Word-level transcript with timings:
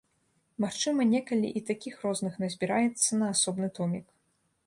Магчыма, 0.63 1.01
некалі 1.09 1.51
і 1.59 1.61
такіх 1.67 1.95
розных 2.07 2.33
назбіраецца 2.43 3.21
на 3.23 3.31
асобны 3.37 3.67
томік. 3.79 4.05